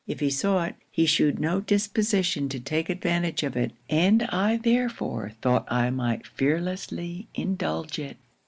[0.07, 4.57] If he saw it, he shewed no disposition to take advantage of it, and I
[4.57, 8.17] therefore thought I might fearlessly indulge it.